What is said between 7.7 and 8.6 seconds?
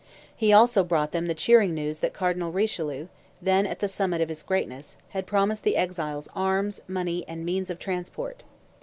transport.